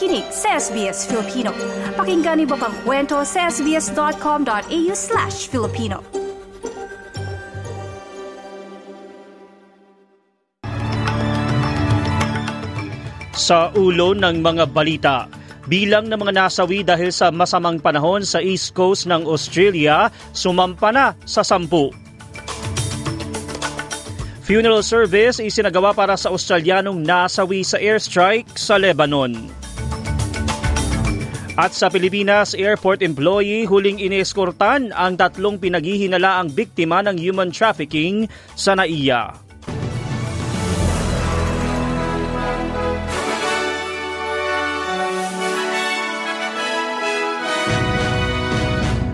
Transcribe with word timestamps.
nakikinig 0.00 0.32
sa 0.32 0.56
SBS 0.56 1.04
Filipino. 1.04 1.52
Pakinggan 1.92 2.40
niyo 2.40 2.56
pang 2.56 2.72
kwento 2.88 3.20
sa 3.20 3.52
sbs.com.au 3.52 4.92
slash 4.96 5.52
Filipino. 5.52 6.00
Sa 13.36 13.68
ulo 13.76 14.16
ng 14.16 14.40
mga 14.40 14.64
balita, 14.72 15.28
bilang 15.68 16.08
ng 16.08 16.16
mga 16.16 16.32
nasawi 16.48 16.80
dahil 16.80 17.12
sa 17.12 17.28
masamang 17.28 17.76
panahon 17.76 18.24
sa 18.24 18.40
East 18.40 18.72
Coast 18.72 19.04
ng 19.04 19.28
Australia 19.28 20.08
sumampa 20.32 20.96
na 20.96 21.12
sa 21.28 21.44
sampu. 21.44 21.92
Funeral 24.48 24.80
service 24.80 25.44
isinagawa 25.44 25.92
para 25.92 26.16
sa 26.16 26.32
Australianong 26.32 27.04
nasawi 27.04 27.60
sa 27.68 27.76
airstrike 27.76 28.48
sa 28.56 28.80
Lebanon. 28.80 29.59
At 31.58 31.74
sa 31.74 31.90
Pilipinas, 31.90 32.54
airport 32.54 33.02
employee 33.02 33.66
huling 33.66 33.98
ineskortan 33.98 34.94
ang 34.94 35.18
tatlong 35.18 35.58
pinaghihinalaang 35.58 36.54
biktima 36.54 37.02
ng 37.02 37.18
human 37.18 37.50
trafficking 37.50 38.30
sa 38.54 38.78
NAIA. 38.78 39.49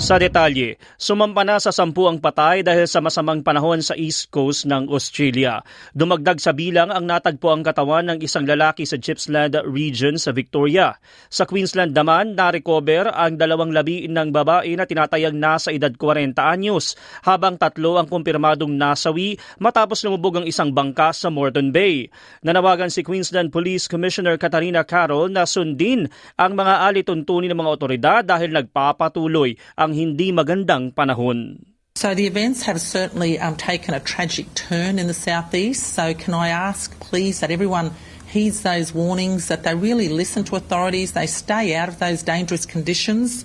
Sa 0.00 0.16
detalye, 0.16 0.80
sumampa 0.96 1.44
na 1.44 1.60
sa 1.60 1.68
sampu 1.68 2.08
ang 2.08 2.16
patay 2.16 2.64
dahil 2.64 2.88
sa 2.88 3.04
masamang 3.04 3.44
panahon 3.44 3.84
sa 3.84 3.92
East 3.92 4.32
Coast 4.32 4.64
ng 4.64 4.88
Australia. 4.88 5.60
Dumagdag 5.92 6.40
sa 6.40 6.56
bilang 6.56 6.88
ang 6.88 7.04
natagpo 7.04 7.52
ang 7.52 7.60
katawan 7.60 8.08
ng 8.08 8.18
isang 8.24 8.48
lalaki 8.48 8.88
sa 8.88 8.96
Gippsland 8.96 9.60
region 9.68 10.16
sa 10.16 10.32
Victoria. 10.32 10.96
Sa 11.28 11.44
Queensland 11.44 11.92
naman, 11.92 12.32
na-recover 12.32 13.12
ang 13.12 13.36
dalawang 13.36 13.76
labi 13.76 14.08
ng 14.08 14.32
babae 14.32 14.72
na 14.72 14.88
tinatayang 14.88 15.36
nasa 15.36 15.68
edad 15.68 15.92
40 15.92 16.32
anyos, 16.48 16.96
habang 17.28 17.60
tatlo 17.60 18.00
ang 18.00 18.08
kumpirmadong 18.08 18.72
nasawi 18.72 19.36
matapos 19.60 20.00
lumubog 20.08 20.40
ang 20.40 20.48
isang 20.48 20.72
bangka 20.72 21.12
sa 21.12 21.28
Moreton 21.28 21.76
Bay. 21.76 22.08
Nanawagan 22.40 22.88
si 22.88 23.04
Queensland 23.04 23.52
Police 23.52 23.84
Commissioner 23.84 24.40
Katarina 24.40 24.80
Carroll 24.80 25.28
na 25.28 25.44
sundin 25.44 26.08
ang 26.40 26.56
mga 26.56 26.88
alituntunin 26.88 27.52
ng 27.52 27.60
mga 27.60 27.72
otoridad 27.76 28.22
dahil 28.24 28.56
nagpapatuloy 28.56 29.60
ang 29.76 29.89
hindi 29.92 30.32
magandang 30.32 30.94
panahon. 30.94 31.64
So 31.96 32.14
the 32.14 32.26
events 32.26 32.62
have 32.62 32.80
certainly 32.80 33.38
um, 33.38 33.56
taken 33.56 33.92
a 33.94 34.00
tragic 34.00 34.54
turn 34.54 34.98
in 34.98 35.06
the 35.06 35.14
southeast. 35.14 35.94
So 35.94 36.14
can 36.14 36.32
I 36.34 36.48
ask, 36.48 36.98
please, 37.00 37.40
that 37.40 37.50
everyone 37.50 37.92
heeds 38.26 38.62
those 38.62 38.94
warnings, 38.94 39.48
that 39.48 39.64
they 39.64 39.74
really 39.74 40.08
listen 40.08 40.44
to 40.44 40.56
authorities, 40.56 41.12
they 41.12 41.26
stay 41.26 41.74
out 41.74 41.88
of 41.88 41.98
those 41.98 42.22
dangerous 42.22 42.64
conditions. 42.64 43.44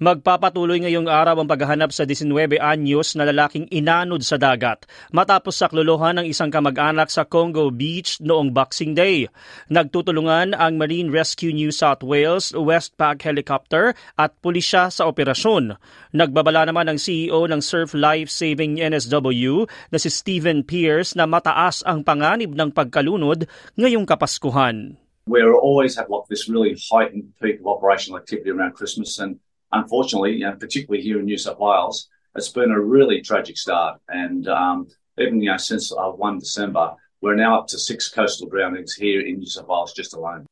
Magpapatuloy 0.00 0.80
ngayong 0.80 1.12
araw 1.12 1.44
ang 1.44 1.48
paghahanap 1.52 1.92
sa 1.92 2.08
19 2.08 2.56
anyos 2.56 3.12
na 3.20 3.28
lalaking 3.28 3.68
inanod 3.68 4.24
sa 4.24 4.40
dagat 4.40 4.88
matapos 5.12 5.60
saklolohan 5.60 6.16
ng 6.16 6.24
isang 6.24 6.48
kamag-anak 6.48 7.12
sa 7.12 7.28
Congo 7.28 7.68
Beach 7.68 8.16
noong 8.24 8.48
Boxing 8.48 8.96
Day. 8.96 9.28
Nagtutulungan 9.68 10.56
ang 10.56 10.80
Marine 10.80 11.12
Rescue 11.12 11.52
New 11.52 11.68
South 11.68 12.00
Wales, 12.00 12.48
Westpac 12.56 13.20
Helicopter 13.20 13.92
at 14.16 14.32
pulisya 14.40 14.88
sa 14.88 15.04
operasyon. 15.04 15.76
Nagbabala 16.16 16.64
naman 16.64 16.88
ang 16.88 16.96
CEO 16.96 17.44
ng 17.44 17.60
Surf 17.60 17.92
Life 17.92 18.32
Saving 18.32 18.80
NSW 18.80 19.68
na 19.92 20.00
si 20.00 20.08
Stephen 20.08 20.64
Pierce 20.64 21.12
na 21.12 21.28
mataas 21.28 21.84
ang 21.84 22.08
panganib 22.08 22.56
ng 22.56 22.72
pagkalunod 22.72 23.44
ngayong 23.76 24.08
Kapaskuhan. 24.08 24.96
We 25.28 25.44
always 25.44 26.00
have 26.00 26.08
like 26.08 26.24
this 26.32 26.48
really 26.48 26.72
heightened 26.88 27.36
peak 27.36 27.60
of 27.60 27.68
operational 27.68 28.16
activity 28.16 28.48
around 28.48 28.80
Christmas 28.80 29.20
and 29.20 29.36
unfortunately, 29.72 30.42
particularly 30.58 31.02
here 31.02 31.18
in 31.18 31.24
New 31.24 31.38
South 31.38 31.58
Wales, 31.58 32.08
it's 32.34 32.48
been 32.48 32.70
a 32.70 32.80
really 32.80 33.20
tragic 33.20 33.56
start. 33.56 34.00
And 34.08 34.46
um, 34.48 34.88
even 35.18 35.40
you 35.40 35.50
know, 35.50 35.56
since 35.56 35.92
uh, 35.92 36.10
1 36.10 36.38
December, 36.38 36.94
we're 37.20 37.34
now 37.34 37.58
up 37.58 37.66
to 37.68 37.78
six 37.78 38.08
coastal 38.08 38.48
drownings 38.48 38.94
here 38.94 39.20
in 39.20 39.38
New 39.38 39.46
South 39.46 39.68
Wales 39.68 39.92
just 39.92 40.14
alone. 40.14 40.46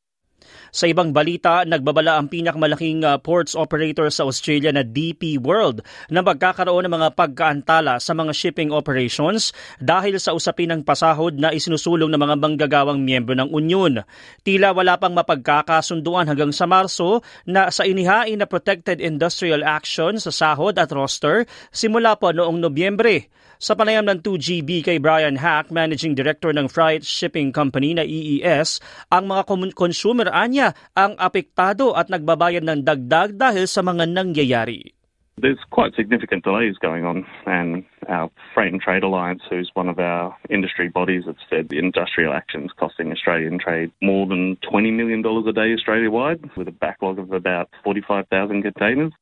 Sa 0.68 0.84
ibang 0.84 1.16
balita, 1.16 1.64
nagbabala 1.64 2.20
ang 2.20 2.28
pinakamalaking 2.28 3.00
uh, 3.00 3.16
ports 3.16 3.56
operator 3.56 4.12
sa 4.12 4.28
Australia 4.28 4.68
na 4.68 4.84
DP 4.84 5.40
World 5.40 5.80
na 6.12 6.20
magkakaroon 6.20 6.84
ng 6.84 6.94
mga 6.94 7.08
pagkaantala 7.16 7.96
sa 7.96 8.12
mga 8.12 8.32
shipping 8.36 8.68
operations 8.68 9.56
dahil 9.80 10.20
sa 10.20 10.36
usapin 10.36 10.68
ng 10.72 10.82
pasahod 10.84 11.40
na 11.40 11.56
isinusulong 11.56 12.12
ng 12.12 12.20
mga 12.20 12.36
manggagawang 12.36 13.00
miyembro 13.00 13.32
ng 13.32 13.48
Union. 13.48 14.04
Tila 14.44 14.76
wala 14.76 15.00
pang 15.00 15.16
mapagkakasunduan 15.16 16.28
hanggang 16.28 16.52
sa 16.52 16.68
Marso 16.68 17.24
na 17.48 17.72
sa 17.72 17.88
inihain 17.88 18.36
na 18.36 18.46
Protected 18.46 19.00
Industrial 19.00 19.64
Action 19.64 20.20
sa 20.20 20.28
sahod 20.28 20.76
at 20.76 20.92
roster 20.92 21.48
simula 21.72 22.18
po 22.20 22.28
noong 22.34 22.60
Nobyembre. 22.60 23.32
Sa 23.58 23.74
panayam 23.74 24.06
ng 24.06 24.22
2GB 24.22 24.86
kay 24.86 25.02
Brian 25.02 25.34
Hack, 25.34 25.74
Managing 25.74 26.14
Director 26.14 26.54
ng 26.54 26.70
Freight 26.70 27.02
Shipping 27.02 27.50
Company 27.50 27.90
na 27.90 28.06
EES, 28.06 28.78
ang 29.10 29.26
mga 29.26 29.50
consumer 29.74 30.30
anya 30.30 30.57
ang 30.92 31.14
apektado 31.16 31.94
at 31.94 32.10
nagbabayad 32.10 32.66
ng 32.66 32.82
dagdag 32.82 33.38
dahil 33.38 33.64
sa 33.70 33.80
mga 33.84 34.08
nangyayari. 34.10 34.98
There's 35.40 35.62
quite 35.70 35.94
significant 35.94 36.42
delays 36.42 36.74
going 36.82 37.06
on, 37.06 37.22
and 37.46 37.86
our 38.08 38.30
Freight 38.54 38.72
and 38.72 38.82
Trade 38.82 39.06
Alliance, 39.06 39.42
who's 39.46 39.70
one 39.74 39.88
of 39.88 39.98
our 40.02 40.34
industry 40.50 40.88
bodies, 40.88 41.30
have 41.30 41.38
said 41.48 41.68
the 41.68 41.78
industrial 41.78 42.34
actions 42.34 42.72
costing 42.74 43.12
Australian 43.12 43.58
trade 43.62 43.92
more 44.02 44.26
than 44.26 44.58
$20 44.66 44.90
million 44.90 45.22
a 45.22 45.52
day 45.52 45.70
Australia 45.74 46.10
wide, 46.10 46.42
with 46.56 46.66
a 46.66 46.74
backlog 46.74 47.18
of 47.18 47.30
about 47.30 47.70
45,000 47.84 48.62
containers. 48.62 49.12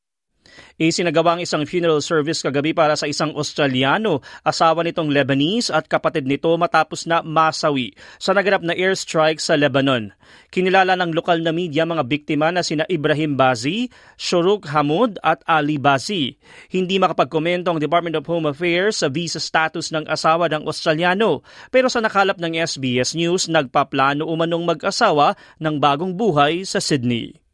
Isinagawa 0.77 1.37
ang 1.37 1.43
isang 1.44 1.65
funeral 1.65 2.05
service 2.05 2.44
kagabi 2.44 2.77
para 2.77 2.93
sa 2.99 3.09
isang 3.09 3.33
Australiano, 3.33 4.21
asawa 4.44 4.84
nitong 4.84 5.09
Lebanese 5.09 5.72
at 5.72 5.89
kapatid 5.89 6.28
nito 6.28 6.53
matapos 6.61 7.09
na 7.09 7.25
masawi 7.25 7.97
sa 8.21 8.37
naganap 8.37 8.61
na 8.61 8.77
airstrike 8.77 9.41
sa 9.41 9.56
Lebanon. 9.56 10.12
Kinilala 10.50 10.99
ng 10.99 11.15
lokal 11.15 11.41
na 11.41 11.55
media 11.55 11.89
mga 11.89 12.05
biktima 12.05 12.50
na 12.50 12.61
sina 12.61 12.84
Ibrahim 12.91 13.39
Bazi, 13.39 13.89
Shuruk 14.19 14.69
Hamud 14.69 15.17
at 15.22 15.41
Ali 15.47 15.81
Bazi. 15.81 16.37
Hindi 16.69 16.99
makapagkomento 17.00 17.71
ang 17.71 17.81
Department 17.81 18.19
of 18.19 18.28
Home 18.28 18.50
Affairs 18.50 19.00
sa 19.00 19.09
visa 19.09 19.41
status 19.41 19.94
ng 19.94 20.05
asawa 20.11 20.50
ng 20.50 20.67
Australiano 20.67 21.47
pero 21.71 21.87
sa 21.88 22.03
nakalap 22.03 22.37
ng 22.43 22.53
SBS 22.56 23.15
News 23.15 23.47
nagpaplano 23.47 24.27
umanong 24.27 24.65
mag-asawa 24.67 25.38
ng 25.62 25.77
bagong 25.78 26.12
buhay 26.17 26.67
sa 26.67 26.83
Sydney. 26.83 27.46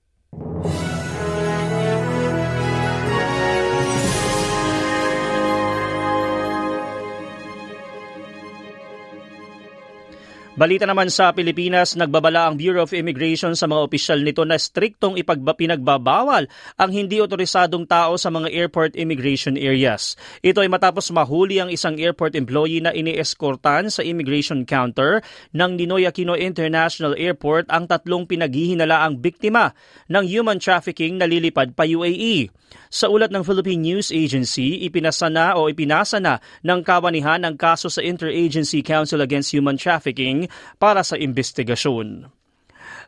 Balita 10.52 10.84
naman 10.84 11.08
sa 11.08 11.32
Pilipinas, 11.32 11.96
nagbabala 11.96 12.44
ang 12.44 12.60
Bureau 12.60 12.84
of 12.84 12.92
Immigration 12.92 13.56
sa 13.56 13.64
mga 13.64 13.88
opisyal 13.88 14.20
nito 14.20 14.44
na 14.44 14.60
striktong 14.60 15.16
ipagpinagbabawal 15.16 16.44
ang 16.76 16.90
hindi 16.92 17.24
otorisadong 17.24 17.88
tao 17.88 18.20
sa 18.20 18.28
mga 18.28 18.52
airport 18.52 18.92
immigration 18.92 19.56
areas. 19.56 20.12
Ito 20.44 20.60
ay 20.60 20.68
matapos 20.68 21.08
mahuli 21.08 21.56
ang 21.56 21.72
isang 21.72 21.96
airport 21.96 22.36
employee 22.36 22.84
na 22.84 22.92
inieskortan 22.92 23.88
sa 23.88 24.04
immigration 24.04 24.68
counter 24.68 25.24
ng 25.56 25.80
Ninoy 25.80 26.04
Aquino 26.04 26.36
International 26.36 27.16
Airport 27.16 27.72
ang 27.72 27.88
tatlong 27.88 28.28
pinaghihinalaang 28.28 29.24
biktima 29.24 29.72
ng 30.12 30.28
human 30.28 30.60
trafficking 30.60 31.16
na 31.16 31.24
lilipad 31.24 31.72
pa 31.72 31.88
UAE. 31.88 32.52
Sa 32.92 33.08
ulat 33.08 33.32
ng 33.32 33.40
Philippine 33.40 33.80
News 33.80 34.12
Agency, 34.12 34.84
ipinasa 34.84 35.32
na 35.32 35.56
o 35.56 35.68
ipinasa 35.68 36.20
na 36.20 36.44
ng 36.60 36.80
kawanihan 36.84 37.40
ang 37.40 37.56
kaso 37.56 37.88
sa 37.88 38.04
Interagency 38.04 38.84
Council 38.84 39.24
Against 39.24 39.56
Human 39.56 39.80
Trafficking 39.80 40.41
para 40.78 41.02
sa 41.02 41.18
investigasyon. 41.18 42.30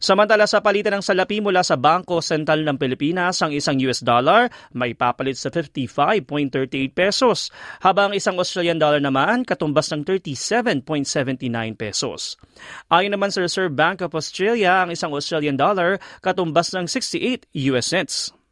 Samantala 0.02 0.44
sa 0.50 0.60
palitan 0.60 0.98
ng 0.98 1.04
salapi 1.04 1.38
mula 1.38 1.62
sa 1.62 1.78
Bangko 1.78 2.18
Sentral 2.18 2.66
ng 2.66 2.76
Pilipinas, 2.76 3.40
ang 3.40 3.54
isang 3.54 3.78
US 3.86 4.02
dollar 4.02 4.50
may 4.74 4.92
papalit 4.92 5.38
sa 5.38 5.48
55.38 5.48 6.90
pesos, 6.92 7.48
habang 7.82 8.12
isang 8.12 8.36
Australian 8.36 8.80
dollar 8.80 9.00
naman 9.00 9.46
katumbas 9.46 9.90
ng 9.94 10.02
37.79 10.06 11.40
pesos. 11.78 12.36
Ayon 12.90 13.14
naman 13.14 13.30
sa 13.30 13.42
Reserve 13.44 13.72
Bank 13.72 14.02
of 14.02 14.12
Australia, 14.12 14.82
ang 14.82 14.90
isang 14.92 15.14
Australian 15.14 15.56
dollar 15.56 15.96
katumbas 16.20 16.74
ng 16.74 16.90
68 16.90 17.48
US 17.72 17.86
cents. 17.88 18.43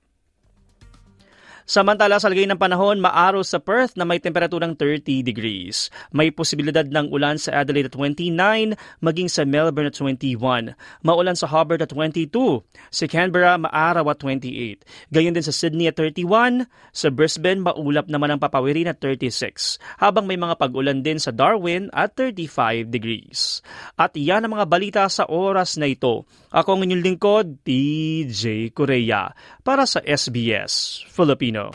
Samantala 1.63 2.19
sa 2.19 2.27
lagay 2.27 2.47
ng 2.51 2.59
panahon, 2.59 2.99
maaraw 2.99 3.43
sa 3.47 3.63
Perth 3.63 3.95
na 3.95 4.03
may 4.03 4.19
temperaturang 4.19 4.75
30 4.75 5.23
degrees. 5.23 5.95
May 6.11 6.35
posibilidad 6.35 6.83
ng 6.83 7.15
ulan 7.15 7.39
sa 7.39 7.63
Adelaide 7.63 7.87
at 7.87 7.95
29, 7.95 8.75
maging 8.99 9.29
sa 9.31 9.47
Melbourne 9.47 9.87
at 9.87 9.97
21. 9.97 10.75
Maulan 11.07 11.39
sa 11.39 11.47
Hobart 11.47 11.87
at 11.87 11.95
22. 11.95 12.67
Sa 12.91 13.05
Canberra, 13.07 13.55
maaraw 13.59 14.11
at 14.11 14.19
28. 14.19 14.83
Gayon 15.15 15.35
din 15.39 15.47
sa 15.47 15.55
Sydney 15.55 15.87
at 15.87 15.95
31. 15.95 16.67
Sa 16.91 17.09
Brisbane, 17.15 17.63
maulap 17.63 18.11
naman 18.11 18.35
ang 18.35 18.41
papawirin 18.43 18.91
at 18.91 18.99
36. 18.99 19.79
Habang 20.03 20.27
may 20.27 20.37
mga 20.37 20.59
pag-ulan 20.59 21.07
din 21.07 21.23
sa 21.23 21.31
Darwin 21.31 21.87
at 21.95 22.19
35 22.19 22.91
degrees. 22.91 23.63
At 23.95 24.19
yan 24.19 24.45
ang 24.47 24.59
mga 24.59 24.67
balita 24.67 25.03
sa 25.07 25.31
oras 25.31 25.79
na 25.79 25.87
ito. 25.87 26.27
Ako 26.53 26.77
ang 26.77 26.83
inyong 26.85 27.05
lingkod, 27.07 27.47
DJ 27.65 28.75
Korea, 28.77 29.33
para 29.63 29.89
sa 29.89 30.03
SBS 30.05 31.07
Filipino. 31.53 31.71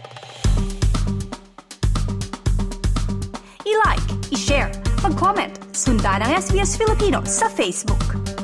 I-like, 3.65 4.09
i-share, 4.31 4.71
mag-comment, 5.03 5.53
sundan 5.75 6.25
ang 6.25 6.33
SBS 6.33 6.77
Filipino 6.77 7.21
sa 7.25 7.45
Facebook. 7.45 8.36